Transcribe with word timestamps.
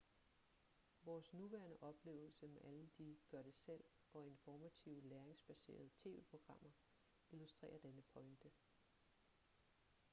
vores 1.03 1.33
nuværende 1.33 1.77
oplevelse 1.81 2.47
med 2.47 2.61
alle 2.63 2.89
de 2.97 3.17
gør-det-selv 3.31 3.83
og 4.13 4.27
informative 4.27 5.01
læringsbaserede 5.01 5.89
tv-programmer 6.03 6.71
illustrerer 7.31 7.77
denne 7.77 8.01
pointe 8.13 8.49